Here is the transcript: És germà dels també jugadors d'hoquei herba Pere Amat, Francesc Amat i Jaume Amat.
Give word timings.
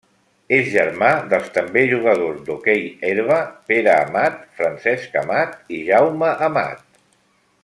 És 0.55 0.69
germà 0.75 1.09
dels 1.33 1.51
també 1.57 1.83
jugadors 1.91 2.41
d'hoquei 2.47 2.81
herba 3.11 3.39
Pere 3.73 3.93
Amat, 3.99 4.43
Francesc 4.61 5.21
Amat 5.25 5.57
i 5.81 5.87
Jaume 5.91 6.37
Amat. 6.51 6.87